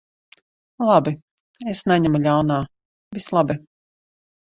[0.85, 1.11] Labi.
[1.73, 2.57] Es neņemu ļaunā.
[3.19, 3.59] Viss labi.